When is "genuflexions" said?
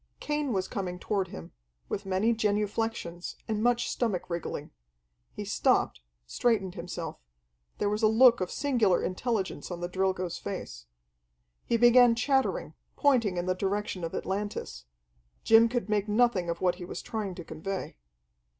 2.33-3.35